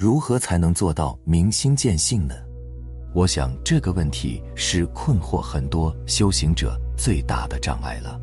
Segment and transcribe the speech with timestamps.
[0.00, 2.34] 如何才能做到明心见性呢？
[3.12, 8.18] 我想这个问题是困惑很多修行者最大的障碍了。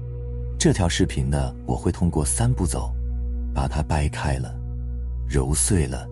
[0.58, 2.91] 这条视频呢，我会通过三步走，
[3.53, 4.59] 把它掰开了、
[5.30, 6.08] 揉碎了，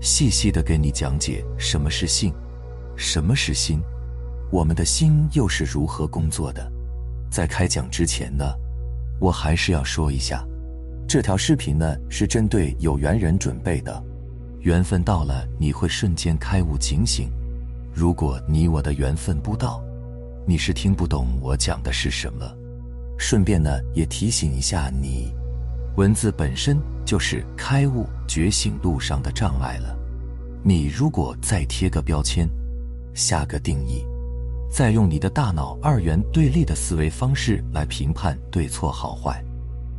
[0.00, 2.32] 细细的给你讲解什么是性，
[2.96, 3.82] 什么是心，
[4.52, 6.70] 我们的心又是如何工作的。
[7.28, 8.44] 在开讲之前呢，
[9.18, 10.46] 我还是要说一下，
[11.08, 14.00] 这条视频呢是针对有缘人准备的。
[14.62, 17.28] 缘分到了，你会瞬间开悟警醒。
[17.92, 19.82] 如果你我的缘分不到，
[20.46, 22.48] 你是听不懂我讲的是什么。
[23.18, 25.34] 顺便呢，也提醒一下你，
[25.96, 29.98] 文字本身就是开悟觉醒路上的障碍了。
[30.62, 32.48] 你如果再贴个标签，
[33.14, 34.06] 下个定义，
[34.70, 39.44] 再用你的大脑二元对立的思维方式来评判对错好坏，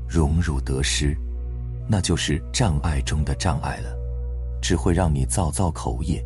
[0.08, 1.18] 荣辱得失，
[1.86, 4.03] 那就是障碍中的障碍了。
[4.64, 6.26] 只会让你造造口业，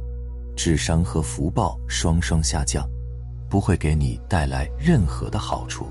[0.56, 2.88] 智商和福报双双下降，
[3.50, 5.88] 不会给你带来任何的好处。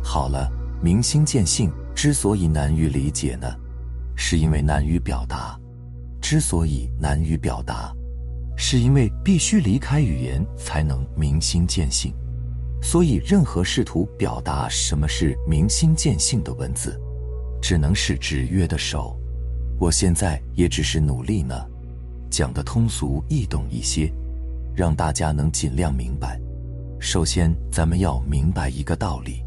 [0.00, 0.48] 好了，
[0.80, 3.52] 明心见性之所以难于理解呢，
[4.14, 5.58] 是因为难于表达；
[6.22, 7.92] 之所以难于表达，
[8.56, 12.14] 是因为必须离开语言才能明心见性。
[12.80, 16.96] 所以，任何试图表达什么是明心见性的文字，
[17.60, 19.18] 只能是纸约的手。
[19.78, 21.54] 我现在也只是努力呢。
[22.30, 24.10] 讲的通俗易懂一些，
[24.74, 26.40] 让大家能尽量明白。
[27.00, 29.42] 首先，咱们要明白一个道理：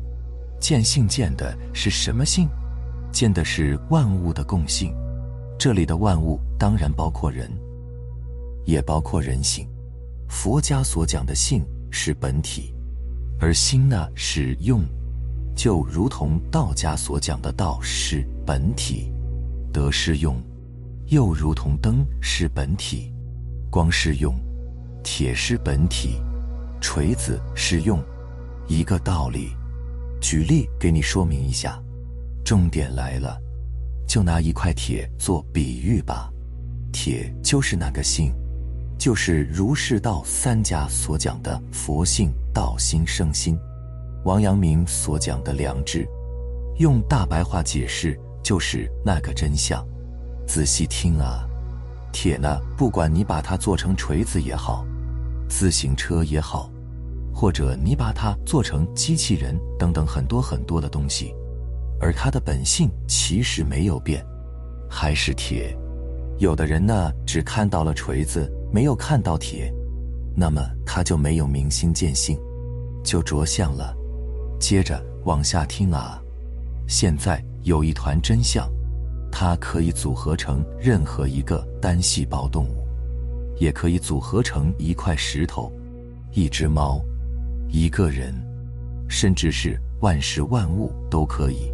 [0.59, 2.49] 见性见的是什么性？
[3.11, 4.93] 见的是万物的共性。
[5.57, 7.49] 这里的万物当然包括人，
[8.65, 9.65] 也包括人性。
[10.27, 12.73] 佛家所讲的性是本体，
[13.39, 14.83] 而心呢是用，
[15.55, 19.11] 就如同道家所讲的道是本体，
[19.71, 20.35] 德是用。
[21.07, 23.13] 又如同灯是本体，
[23.69, 24.33] 光是用；
[25.03, 26.21] 铁是本体，
[26.81, 28.01] 锤子是用。
[28.67, 29.49] 一个道理，
[30.21, 31.77] 举例给你说明一下。
[32.45, 33.37] 重点来了，
[34.07, 36.31] 就拿一块铁做比喻吧。
[36.91, 38.33] 铁就是那个性，
[38.97, 43.57] 就是儒释道三家所讲的佛性、道心、生心。
[44.23, 46.07] 王阳明所讲的良知，
[46.79, 49.85] 用大白话解释，就是那个真相。
[50.53, 51.43] 仔细听啊，
[52.11, 54.85] 铁呢，不管你把它做成锤子也好，
[55.49, 56.69] 自行车也好，
[57.33, 61.33] 或者你把它做成机器人等等很多很多的东西，
[61.99, 64.23] 而它的本性其实没有变，
[64.87, 65.75] 还是铁。
[66.37, 69.73] 有的人呢，只看到了锤子，没有看到铁，
[70.35, 72.37] 那么他就没有明心见性，
[73.03, 73.91] 就着相了。
[74.59, 76.21] 接着往下听啊，
[76.87, 78.71] 现在有一团真相。
[79.35, 82.87] 它可以组合成任何一个单细胞动物，
[83.59, 85.73] 也可以组合成一块石头、
[86.33, 87.03] 一只猫、
[87.67, 88.31] 一个人，
[89.09, 91.73] 甚至是万事万物都可以。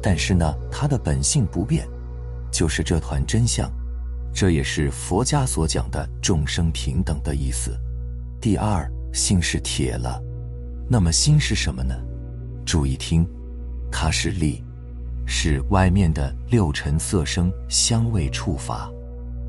[0.00, 1.88] 但是呢，它的本性不变，
[2.52, 3.68] 就是这团真相。
[4.32, 7.76] 这也是佛家所讲的众生平等的意思。
[8.40, 10.22] 第二，性是铁了，
[10.88, 11.96] 那么心是什么呢？
[12.64, 13.26] 注意听，
[13.90, 14.62] 它是力。
[15.26, 18.90] 是外面的六尘色声香味触法，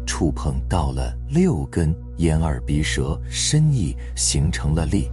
[0.05, 5.09] 触碰到了六根眼耳鼻舌身意，形成了力，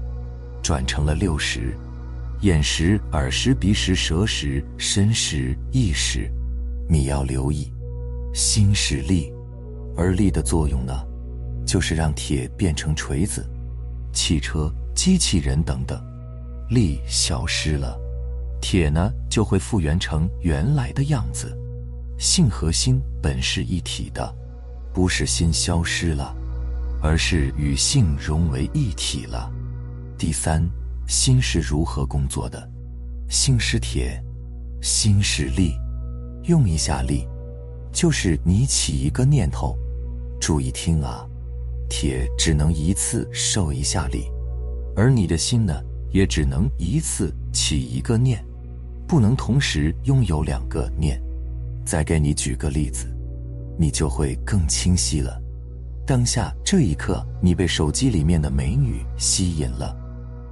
[0.63, 1.77] 转成了六识：
[2.43, 6.31] 眼识、耳识、鼻识、舌识、身识、意识。
[6.89, 7.73] 你要留意，
[8.35, 9.33] 心是力，
[9.97, 10.93] 而力的作用呢，
[11.67, 13.49] 就是让铁变成锤子、
[14.13, 16.01] 汽车、机器人等等，
[16.69, 17.99] 力消失了。
[18.61, 21.57] 铁呢，就会复原成原来的样子。
[22.19, 24.35] 性和心本是一体的，
[24.93, 26.35] 不是心消失了，
[27.03, 29.51] 而是与性融为一体了。
[30.19, 30.63] 第三，
[31.09, 32.71] 心是如何工作的？
[33.29, 34.23] 心是铁，
[34.83, 35.73] 心是力。
[36.45, 37.27] 用一下力，
[37.93, 39.77] 就是你起一个念头。
[40.41, 41.27] 注意听啊，
[41.89, 44.31] 铁只能一次受一下力，
[44.97, 48.45] 而你的心呢，也只能一次起一个念。
[49.11, 51.21] 不能同时拥有两个念。
[51.85, 53.09] 再给你举个例子，
[53.77, 55.43] 你就会更清晰了。
[56.07, 59.97] 当下这一刻，你被手机里面的美女吸引了，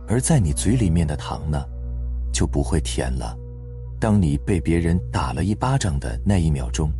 [0.08, 1.64] 而在你嘴里面的糖呢，
[2.32, 3.38] 就不会甜了。
[4.00, 6.90] 当你被别人打了一巴掌的那一秒钟，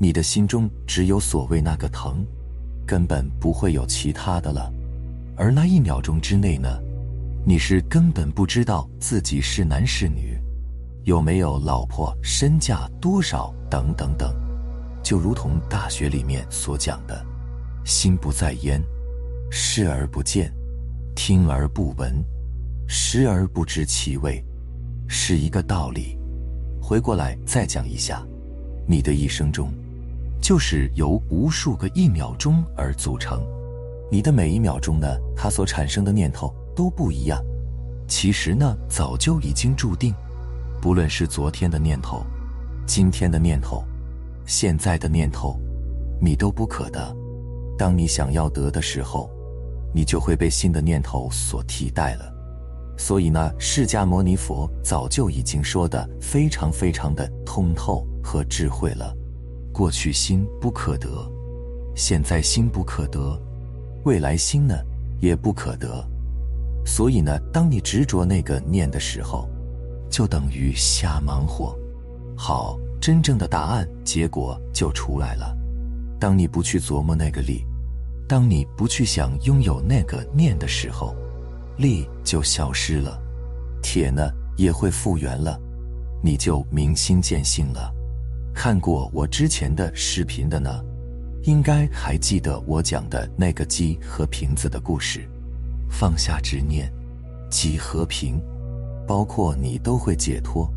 [0.00, 2.26] 你的心中只有所谓那个疼，
[2.84, 4.68] 根本不会有其他的了。
[5.36, 6.68] 而那一秒钟之内呢，
[7.46, 10.36] 你是根本不知道自己是男是女，
[11.08, 14.30] 有没有老婆，身价多少，等等等。
[15.02, 17.24] 就如同大学里面所讲的。
[17.82, 18.78] 心不在焉，
[19.50, 20.52] 视而不见，
[21.16, 22.22] 听而不闻，
[22.86, 24.44] 食而不知其味，
[25.08, 26.18] 是一个道理。
[26.78, 28.22] 回过来再讲一下，
[28.86, 29.72] 你的一生中，
[30.42, 33.42] 就是由无数个一秒钟而组成。
[34.12, 37.42] 你的每一秒钟呢，它所产生的念头都不一样。
[38.06, 40.14] 其实呢，早就已经注定，
[40.80, 42.24] 不论是昨天的念头，
[42.86, 43.84] 今天的念头，
[44.46, 45.58] 现在的念头，
[46.20, 47.14] 你都不可得。
[47.76, 49.28] 当你想要得的时候，
[49.92, 52.32] 你就会被新的念头所替代了。
[52.96, 59.14] 所以呢，释迦牟尼佛早就已经说的非常非常的通透和智慧了。
[59.72, 61.08] 过去心不可得，
[61.94, 63.40] 现在心不可得，
[64.04, 64.74] 未来心呢
[65.20, 66.04] 也不可得。
[66.84, 69.48] 所以呢，当你执着那个念的时候，
[70.10, 71.76] 就等于瞎忙活。
[72.36, 75.56] 好，真正的答案结果就出来了。
[76.20, 77.64] 当你不去琢磨那个力。
[78.28, 81.16] 当你不去想拥有那个念的时候，
[81.78, 83.18] 力就消失了，
[83.82, 85.58] 铁呢也会复原了，
[86.22, 87.90] 你就明心见性了。
[88.54, 90.84] 看过我之前的视频的呢，
[91.44, 95.26] 应该还记得我讲的那个鸡和瓶子的故事。
[95.88, 96.92] 放下执念，
[97.48, 98.38] 即和平，
[99.08, 100.70] 包括你都会解脱。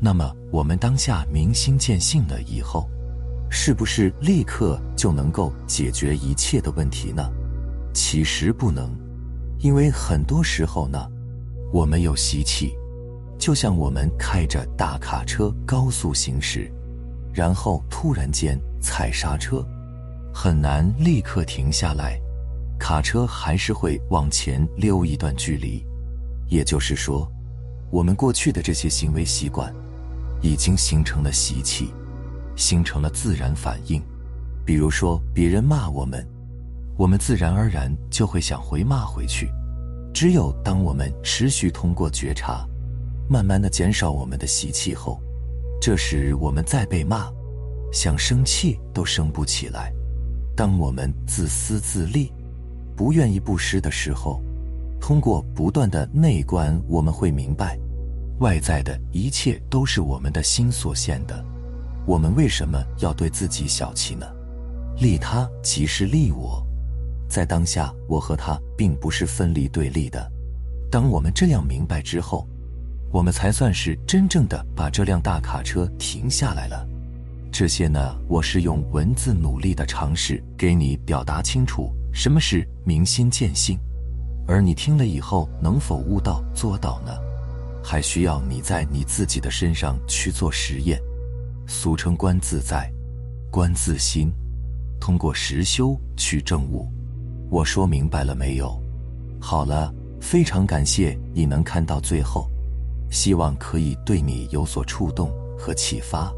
[0.00, 2.88] 那么我们当下明心见性了以后。
[3.56, 7.30] 是不是立刻就能够解决一切的问题呢？
[7.92, 8.90] 其实不能，
[9.60, 11.08] 因为很多时候呢，
[11.72, 12.74] 我们有习气，
[13.38, 16.68] 就像我们开着大卡车高速行驶，
[17.32, 19.64] 然后突然间踩刹车，
[20.34, 22.20] 很难立刻停下来，
[22.76, 25.80] 卡车还是会往前溜一段距离。
[26.48, 27.30] 也就是说，
[27.94, 29.72] 我们过去的这些行为习惯，
[30.42, 31.94] 已经形成了习气。
[32.56, 34.02] 形成了自然反应，
[34.64, 36.26] 比如说别人骂我们，
[36.96, 39.48] 我们自然而然就会想回骂回去。
[40.12, 42.66] 只有当我们持续通过觉察，
[43.28, 45.20] 慢慢的减少我们的习气后，
[45.80, 47.28] 这时我们再被骂，
[47.92, 49.92] 想生气都生不起来。
[50.56, 52.32] 当我们自私自利，
[52.96, 54.40] 不愿意布施的时候，
[55.00, 57.76] 通过不断的内观，我们会明白，
[58.40, 61.44] 外在的一切都是我们的心所现的。
[62.06, 64.26] 我们为什么要对自己小气呢？
[64.98, 66.64] 利他即是利我，
[67.28, 70.30] 在当下，我和他并不是分离对立的。
[70.90, 72.46] 当我们这样明白之后，
[73.10, 76.86] 我们才算是真正的把这辆大卡车停下来了。
[77.50, 83.78] 这些呢，我是用文字努力的尝试给你表达清楚什么是明心见性，
[84.46, 87.12] 而你听了以后能否悟到做到呢？
[87.84, 90.98] 还需要你在你自己的身上去做实验。
[91.66, 92.90] 俗称观自在，
[93.50, 94.32] 观自心，
[94.98, 96.88] 通过实修去证悟。
[97.50, 98.82] 我说明白了没有？
[99.38, 102.50] 好了，非常感谢你能看到最后，
[103.10, 106.32] 希望可以对你有所触动和启发。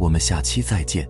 [0.00, 1.08] 我们下期再见。